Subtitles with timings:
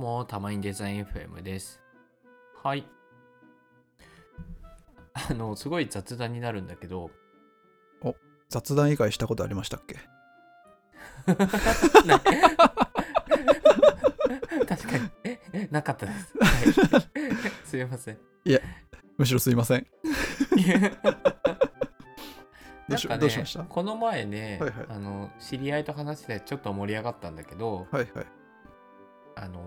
[0.00, 1.80] も、たまにデザイン FM です。
[2.62, 2.84] はい。
[5.30, 7.10] あの、すごい雑談になるんだけど、
[8.48, 9.96] 雑談以外したことありましたっけ？
[12.04, 12.18] な
[14.66, 16.34] 確かに、えなかったです。
[16.38, 16.72] はい、
[17.64, 18.18] すいません。
[19.16, 19.86] むしろすいません。
[22.88, 23.62] どうしなんかねどうしました？
[23.62, 28.26] この前ね、はいはいあの知り合いと話してちょっと盛り上がったんだけど、はいはい。
[29.40, 29.60] あの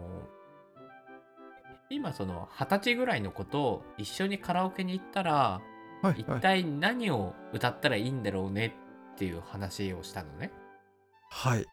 [1.90, 5.62] 今その二十歳ぐらいの子と一緒にカラオケに行ったら
[6.02, 6.41] 一はいはい。
[6.41, 8.76] 体何を歌ったらいいんだろうね
[9.14, 10.52] っていう話をしたのね。
[11.30, 11.66] はい。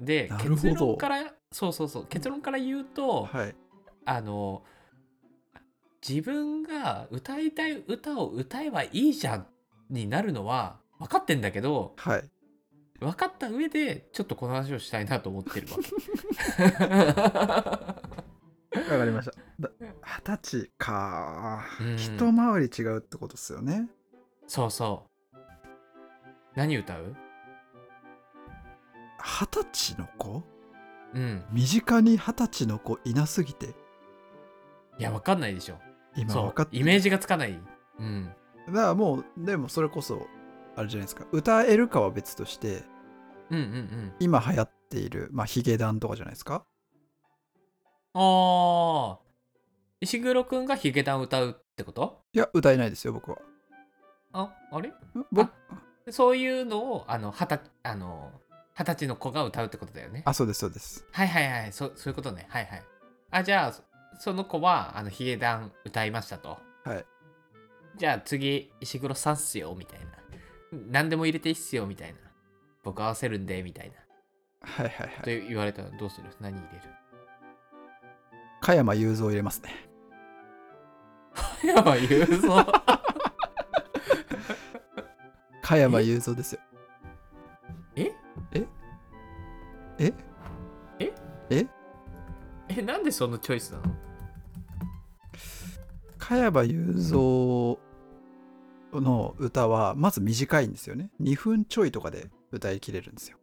[0.00, 3.54] で結論からそうそうそう結論から言うと、はい。
[4.04, 4.62] あの
[6.06, 9.46] 自分が歌いたい歌を歌えばいいじゃん
[9.90, 12.24] になるのは分かってんだけどはい。
[13.00, 15.78] 分かった上でちょっとこの話をしたいなと思ってるわ
[18.70, 18.74] け。
[18.92, 19.32] わかりました。
[19.60, 19.70] だ
[20.24, 21.96] 二十歳かうん。
[21.96, 23.88] 一回り違うってことですよね。
[24.46, 25.36] そうそう。
[26.54, 27.14] 何歌う？
[29.18, 30.42] 二十歳の子？
[31.14, 31.44] うん。
[31.52, 33.74] 身近に二十歳の子いなすぎて、
[34.98, 35.78] いや、分かんないでしょ。
[36.16, 37.58] 今分かってイメージがつかない。
[37.98, 38.32] うん。
[38.66, 40.26] だからもう、でもそれこそ、
[40.78, 41.26] あれじゃないですか。
[41.32, 42.84] 歌えるかは別として、
[43.50, 44.12] うんうんうん。
[44.20, 46.64] 今流行っている、まあ、ヒゲダンとかじゃないですか。
[48.14, 49.18] ああ。
[50.00, 52.22] 石黒くんがヒゲダン歌うってこと？
[52.32, 53.38] いや、歌えないですよ、僕は。
[54.32, 54.92] あ、あれ？
[55.32, 55.50] 僕
[56.10, 58.30] そういうのを、あの、二十あの、
[58.78, 60.22] 二十歳の子が歌うってことだよね。
[60.24, 61.04] あ、そうです、そうです。
[61.10, 61.72] はいはいはい。
[61.72, 62.46] そそういうことね。
[62.48, 62.82] はいはい。
[63.30, 63.82] あ、じゃあ、そ
[64.20, 66.58] その子は、あの、ヒゲダン歌いましたと。
[66.84, 67.04] はい。
[67.96, 70.06] じゃあ次、石黒さんっすよ、みたいな。
[70.72, 72.18] 何でも入れていいっすよ、みたいな。
[72.84, 73.96] 僕合わせるんで、みたいな。
[74.60, 75.48] はいはいはとい。
[75.48, 76.28] 言われたらどうする？
[76.40, 76.82] 何入れる？
[78.60, 79.88] 加山雄三入れますね。
[81.64, 82.66] やばい言うぞ。
[85.62, 86.60] 加山雄三ですよ。
[87.96, 88.10] え？
[88.52, 88.66] え？
[89.98, 90.12] え？
[90.98, 91.12] え？
[91.50, 91.66] え？
[92.68, 93.84] え、なんでそのチョイスなの？
[96.18, 97.78] 加山雄三
[98.92, 101.10] の歌はまず短いんですよね。
[101.20, 103.36] 2分ちょいとかで歌い切れるんですよ。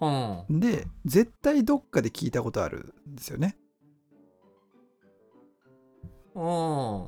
[0.00, 0.60] はん。
[0.60, 3.56] で、絶対どっかで聞いたことあるんですよね。
[6.34, 7.06] うん。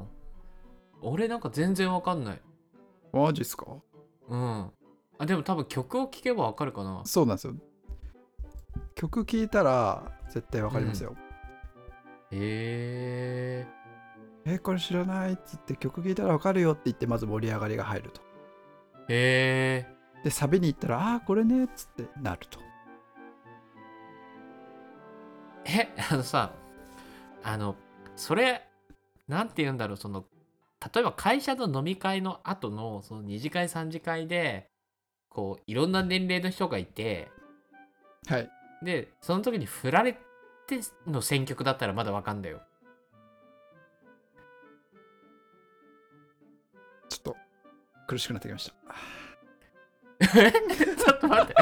[1.03, 2.43] 俺なんか全然わかんない。
[3.12, 3.66] マジっすか？
[4.28, 4.71] うん。
[5.19, 7.03] あ、でも多分曲を聴けばわかるかな。
[7.05, 7.55] そうなんですよ。
[8.94, 11.16] 曲聴いたら絶対わかりますよ。
[12.33, 13.80] へえ
[14.45, 18.21] え、これ知らないっつって曲聴いたらわかるよって言ってまず盛り上がりが入ると。
[18.21, 18.25] ー。
[18.25, 19.87] へえ。
[20.25, 22.59] で、サビに行ったら、ああー、これねっつってなると。
[25.67, 26.53] え、あのさ、
[27.43, 27.77] あの、
[28.17, 28.67] それ、
[29.28, 30.25] なんて言うんだろう、その、
[30.95, 34.71] 例えば会社の飲み会の後の、その2次会、3次会で、
[35.28, 37.31] こう、いろんな年齢の人がいて、
[38.27, 38.51] はい。
[38.83, 42.62] で、その時に振られての選曲だったらまだわかんだよ。
[48.10, 48.75] 苦しくなってきました。
[50.41, 50.50] え
[50.97, 51.54] ちょっと待って。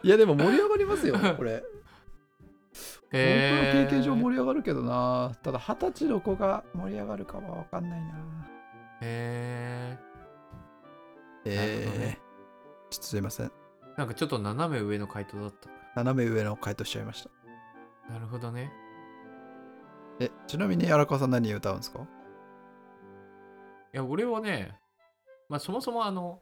[0.02, 1.28] いや、でも盛り上がりますよ、これ。
[1.32, 1.58] 僕の
[3.12, 5.32] へー経験上盛り上がるけどな。
[5.42, 8.06] ただ、二十歳の子が盛り上がるかはわかんないな。
[9.02, 9.98] へ
[11.44, 12.18] えーほどね
[12.90, 13.46] ちょっとすいません。
[13.48, 13.50] ー
[13.98, 15.68] なんかちょっと斜め上の回答だった。
[15.96, 17.30] 斜め上の回答しちゃいました。
[18.12, 18.72] なるほどね。
[20.18, 22.00] え、ちなみに荒川さん何歌うんですか？
[23.92, 24.78] いや、俺はね、
[25.48, 26.40] まあそもそもあの、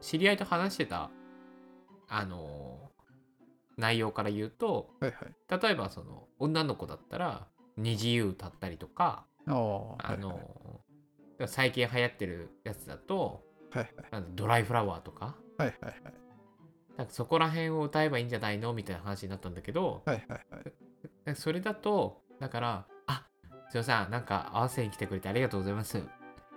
[0.00, 1.10] 知り合いと話してた、
[2.08, 2.90] あの
[3.76, 5.62] 内容から言うと、はいはい。
[5.62, 7.46] 例えばその、女の子だったら、
[7.76, 9.52] 二次優歌ったりとか、あ
[9.98, 10.38] あ、あの、はい
[11.46, 15.94] 最近流行ってるやつだと、はいあのドライフラワーとか、はいはいはい
[16.96, 20.72] なんかそこら辺を歌えばいいんじゃないのみたいな話になったんだけど、はいはいはい。
[21.26, 23.26] でそれだと、だから、あ
[23.68, 26.02] すいません、なんか合わせに来てくれてありがとうございます。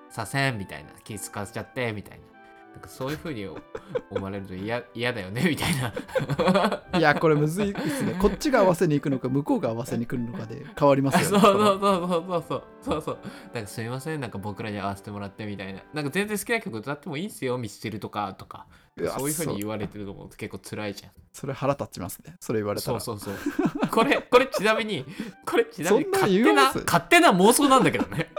[0.09, 2.29] させんみたいな、気使わせちゃって、みたいな。
[2.73, 3.47] なんかそういう風に
[4.09, 6.99] 思われると嫌嫌だよね、みたいな。
[6.99, 8.15] いや、これむずいですね。
[8.19, 11.25] こっちが合わせに行くのか、向こうが合わせに来るのかで変わりますよね。
[11.27, 13.17] そうそうそうそうそうそうそう。
[13.53, 15.81] なんかすみません、なんか僕らに合わせてもらってみたいな。
[15.93, 18.67] なんか全然好きな曲歌ってもいいんすよ、ミスチルとかとか。
[18.97, 21.11] そういう風にそう言われてると思うと結構辛いじゃん。
[21.31, 22.35] それ腹立ちますね。
[22.39, 22.99] それ言われたら。
[22.99, 23.87] そうそうそう。
[23.87, 25.05] これ、これちなみに、
[25.45, 28.29] これちなみに勝手な、勝手な妄想なんだけどね。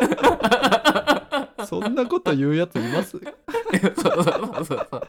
[1.70, 3.10] そんなこと言うやついます？
[3.12, 3.22] そう
[3.96, 5.00] そうそうそう。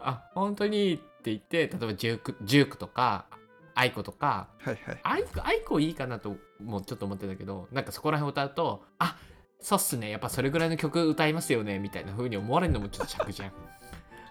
[0.00, 3.26] あ、本当に言って例えば JUJUとか
[3.74, 5.00] aikoとかはいはい。
[5.02, 9.16] aiko aiko いいかなともちょっと思ってたけどなんかそこら辺歌うとあ
[9.60, 10.10] そうっすね。
[10.10, 13.48] やっぱそれぐらいの曲歌いますよねみたいな風に思われるのもちょっと癪じゃん。
[13.48, 13.52] い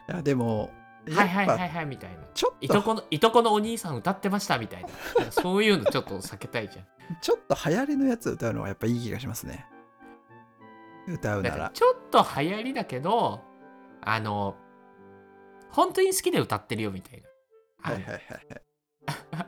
[0.08, 0.70] やでも
[1.10, 2.18] はいはいはいはいみたいな。
[2.18, 4.90] ぱちょっいととこのいとこのお兄さん歌ってましたみたいな。
[5.32, 6.86] そういうのちょっと避けたいじゃん。
[7.22, 9.66] ちょっと流行りのやつ歌うのはやっぱいい気がしますね
[11.08, 11.72] 歌うなら。
[11.74, 13.42] ちょっと流行りだけど
[14.02, 14.56] あの
[15.70, 17.28] 本当に好きで歌ってるよみたいな、
[17.92, 18.62] はいはいはいはい。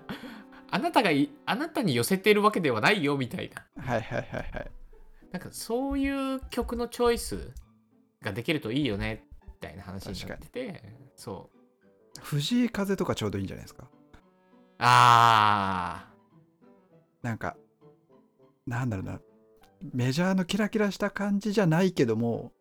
[0.72, 3.66] あなたがいあなたに寄せてるわけではないよみたいな。
[3.84, 4.72] はいはいはいはい。
[5.32, 7.54] なんかそういう曲のチョイス
[8.22, 10.84] ができるといいよねみたいな話になってて
[11.16, 12.20] そう。
[12.22, 13.88] 藤井風とかちょうどいいんじゃないですか？
[14.80, 16.08] あ
[17.22, 17.58] なんか
[18.66, 19.22] なんだろうな
[19.82, 22.52] メジャーのキラキラした感じじゃないけども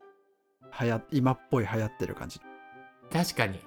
[0.70, 2.40] はや今っぽい流行ってる感じ。
[3.10, 3.60] ー確かに。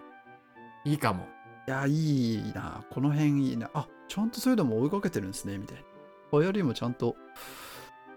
[0.85, 1.25] いいかも。
[1.67, 2.83] いやいいな。
[2.89, 3.69] この辺いいな。
[3.73, 5.83] あちゃんとそういうのも追いかけてるんですねみたいな。
[6.31, 7.15] こよりもちゃんと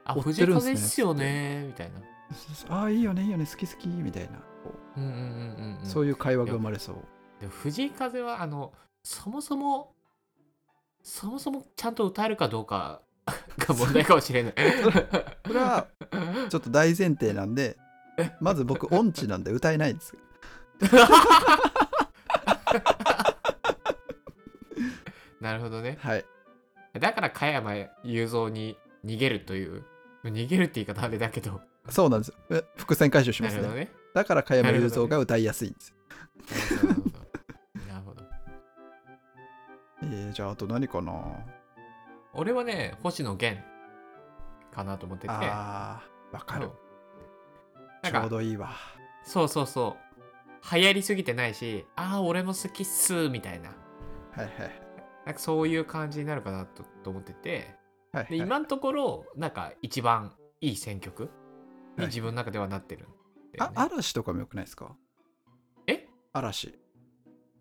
[0.04, 2.00] あ藤てるんすね風っすよねみたいな。
[2.68, 3.46] ああいいよねいいよね。
[3.46, 4.38] 好き好きみたいな。
[4.38, 6.96] こうんうんうんうん、うん、うそういう会話が生まれそう。
[7.40, 8.72] でも藤井風はあの
[9.02, 9.94] そもそも
[11.02, 13.02] そもそもちゃんと歌えるかどうか
[13.58, 14.54] が問題かもしれない。
[15.46, 15.86] それは
[16.48, 17.76] ちょっと大前提なんで
[18.40, 20.14] まず僕音痴なんで歌えないんです
[25.40, 25.98] なるほどね。
[26.00, 26.24] はい。
[26.98, 29.84] だから加山雄三に逃げるという
[30.24, 31.60] 逃げるって言い方あれだけど。
[31.90, 32.32] そうなんです
[32.76, 33.62] 伏線回収しますね。
[33.62, 33.92] なるほどね。
[34.14, 35.96] だから加山雄三が歌いやすいんですよ、
[36.88, 37.18] なるほど
[37.88, 38.22] なるほど。
[40.02, 41.12] えー、じゃああと何かな
[42.34, 43.62] 俺はね星野源
[44.72, 45.32] かなと思ってて。
[45.34, 46.70] あーわかる。
[48.02, 48.72] ちょうかどいいわ。
[49.24, 49.96] そうそうそ
[50.70, 50.74] う。
[50.74, 53.70] 流行りすぎてないしああ俺も好きっすみたいな。
[54.32, 54.52] はいはい。
[55.26, 57.74] なんかそういう感じになるかなとと思ってて。
[58.12, 58.30] はいはい。
[58.30, 61.28] で今のところなんか一番いい選曲に
[61.98, 62.06] はい。
[62.06, 63.08] 自分の中ではなってるん
[63.56, 64.96] だよあね、嵐とかもよくないですか？
[65.86, 66.08] え？
[66.32, 66.78] 嵐。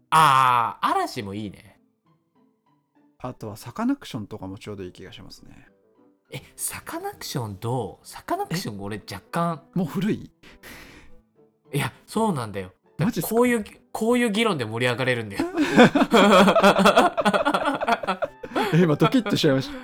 [0.10, 1.73] ああ嵐もいいね
[3.26, 5.68] あとはサカナクションとかもちょうどいい気がしますね。
[6.30, 8.08] えサカナクションどう？
[8.08, 9.62] サカナクション俺若干。
[9.74, 10.30] もう古い？
[11.74, 12.74] いやそうなんだよ。
[13.24, 15.46] こういうこういう議論で盛り上がれるんだよ。
[18.74, 19.76] え今ドキッとしちゃいました。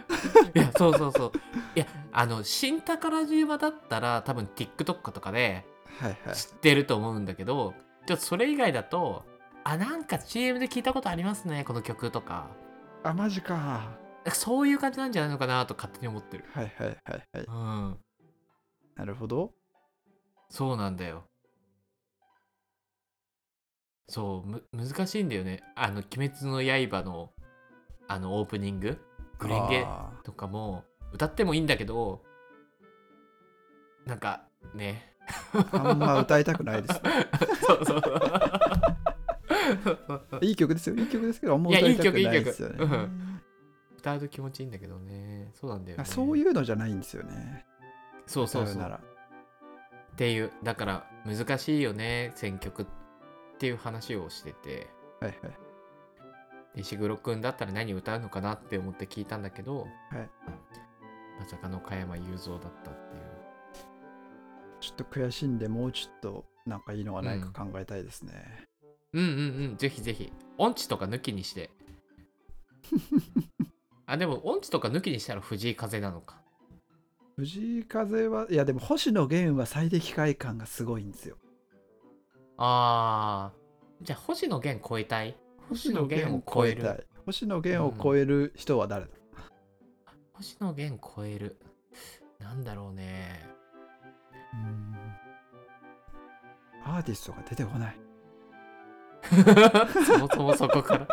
[0.60, 1.32] いやそうそうそう。
[1.76, 5.66] いやあの新宝島だったら多分 TikTok とかで
[6.00, 6.36] はいはい。
[6.36, 7.74] 知ってると思うんだけど
[8.06, 9.24] ちょっとそれ以外だと
[9.64, 12.48] あなんか CM で聞いたことありますねこの曲とか
[13.04, 13.98] あマジか。
[14.34, 16.46] そういう感じなんじゃないのかなと勝手に思ってる。
[16.54, 16.98] はいはいはい
[17.34, 17.46] はい。
[17.48, 17.98] うん。
[18.96, 19.54] なるほど。
[20.50, 21.24] そうなんだよ。
[24.08, 25.62] そうむ難しいんだよね。
[25.76, 27.32] あの「鬼滅の刃の」
[28.10, 29.00] あのオープニング？
[29.38, 32.24] グレンゲあとかも歌ってもいいんだけど
[34.06, 35.16] なんかね。
[35.54, 37.12] ーあんま歌いたくないですね。
[37.62, 38.02] そうそう
[40.42, 40.96] いい曲ですよ。
[40.96, 43.42] いい曲ですけどあんま歌いたくないいい曲いい曲ですよねうん。
[43.98, 45.52] 歌うと気持ちいいんだけどね。
[45.54, 47.66] そうなんだよ、ね、あそういうのじゃないんですよね。
[48.26, 48.74] そうそうそう。
[48.74, 48.98] 歌なら。
[48.98, 52.86] っていうだから難しいよね選曲っ
[53.58, 54.88] ていう話をしてて。
[55.20, 55.52] はいはい。
[56.76, 59.90] で石黒くんだったら何歌うのかなって思って聞いたんだけど、はい。
[61.40, 63.40] まさかの加山雄三だったっていう。
[64.80, 68.68] ちょっと悔しいんでもうちょっとなんかいいのがないか考えたいですね、
[69.14, 69.78] うんうんうん。
[69.78, 70.32] ぜひぜひ。
[70.58, 71.70] 音痴とか抜きにして。
[74.06, 76.42] あでも音痴とか抜きにしたら藤井風なのか。
[77.38, 81.38] 藤井風はいやでも星野源は最適解感がすごいんですよ。
[82.58, 84.06] あー。
[84.06, 85.38] じゃあ星野源超えたい？
[85.70, 86.84] 星野源を超える。
[86.84, 87.06] たい。
[87.26, 89.12] 星野源を超える人は誰だ、
[90.34, 91.60] 星野源超える。
[92.40, 93.46] なんだろうね。
[96.84, 97.98] アーティストが出てこない
[99.30, 101.08] そもそもそこから。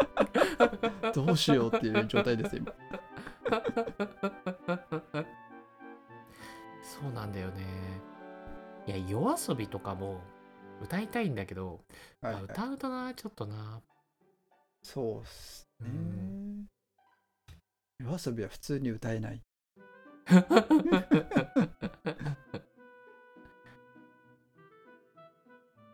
[1.13, 2.73] どうしようっていう状態ですよ今。
[6.83, 7.65] そうなんだよね。
[8.87, 10.21] いや夜遊びとかも
[10.83, 11.81] 歌いたいんだけど、
[12.21, 12.43] はいはい。
[12.45, 13.81] 歌うとなちょっとな。
[14.83, 15.89] そうっすね。
[15.89, 16.67] うん。
[17.99, 19.37] 夜遊びは普通に歌えない。
[19.37, 19.41] っ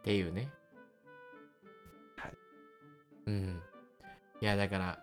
[0.02, 0.43] ていうね。
[0.43, 0.50] はい
[3.26, 3.61] うん。
[4.41, 4.99] いやだから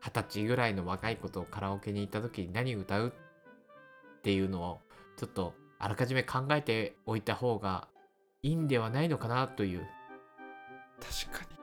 [0.00, 3.12] 二十歳ぐらいの若い子とカラオケに行った時に何歌う
[4.18, 4.80] っていうのを
[5.16, 7.88] ちょっとあらかじめ考えておいた方が
[8.42, 9.86] いいんではないのかなという
[11.00, 11.56] 確かに。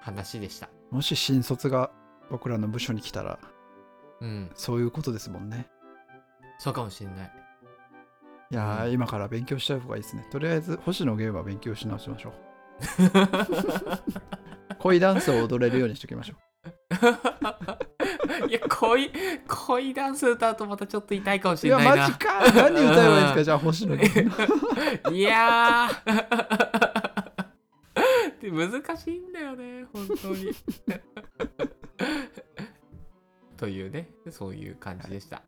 [0.00, 0.70] 話でした。
[0.90, 1.90] もし新卒が
[2.30, 3.38] 僕らの部署に来たら
[4.20, 4.50] うん。
[4.54, 5.68] そういうことですもんね。
[6.58, 7.32] そうかもしんない。
[8.50, 8.92] いやー、うん。
[8.92, 10.26] 今から勉強しちゃう方がいいですね。
[10.30, 12.49] とりあえず星野源は勉強し直しましょう
[14.78, 16.34] 恋ダンスを踊れるようにしときましょ
[18.48, 19.10] いや恋
[19.46, 22.02] 恋ダンス歌うとまたちょっと痛いかもういやしれないな。
[22.04, 22.40] マジか。
[22.52, 23.44] 何歌えばいいんですか？
[23.44, 27.40] じゃあ星野源 いやー。
[28.40, 30.50] で難しいんだよね本当に。
[33.56, 35.42] というねそういう感じでした